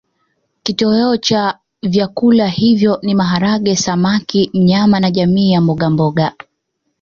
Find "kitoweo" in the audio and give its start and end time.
0.63-1.17